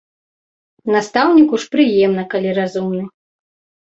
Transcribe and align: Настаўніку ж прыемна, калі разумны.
Настаўніку 0.95 1.59
ж 1.63 1.69
прыемна, 1.75 2.23
калі 2.31 2.49
разумны. 2.61 3.03